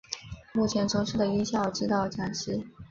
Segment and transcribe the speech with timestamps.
[0.51, 2.65] 目前从事的音效指导讲师。